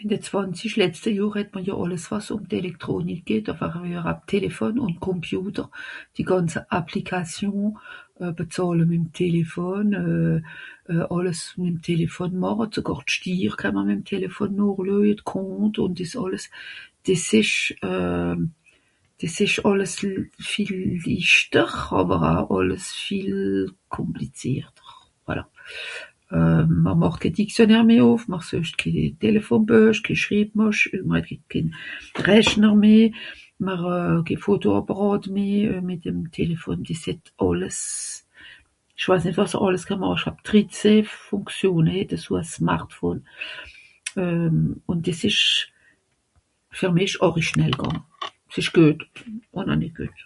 [0.00, 4.02] Ìn de zwànzisch letschte Johr het mr jo àlles wàs ùm d'Elektronik geht, enfin mr
[4.06, 5.66] hàt Téléfon ùn Computer,
[6.16, 7.70] die gànze Applications
[8.22, 8.32] euh...
[8.38, 10.38] bezàhle mì'm Téléfon euh...
[11.16, 16.44] àlles mì'm Téléfon màche zogàr d'Stir kà'mr mì'm Téléfon nochlueje, d'Comptes ùn dìs àlles.
[17.06, 17.58] Dìs ìsch
[17.90, 18.38] euh
[19.18, 19.94] dìs ìsch àlles
[20.50, 20.72] viel
[21.06, 23.36] lichter àwer au àlles viel
[23.94, 24.90] kùmplizierter.
[25.26, 25.44] Voilà.
[26.36, 28.90] Euh mìr màcht ké Dictionnaire meh ùff, mr suecht ké
[29.24, 30.82] Téléfonbuech, ké Schribmàsch...(...).
[33.66, 37.80] Mìr euh ké Fotoàppàràt meh, mìt'm Téléfon dìs het àlles....
[38.98, 39.52] ìch weis nìt wàs(...)
[40.48, 43.18] drizeh Fùnkrione het eso e Smartphon.
[44.22, 44.54] Euh
[44.90, 45.46] ùn dìs ìsch
[46.78, 48.02] fer mich àri schnell gànge.
[48.52, 49.00] S'ìsch güet
[49.58, 50.16] ùn au nìt güet.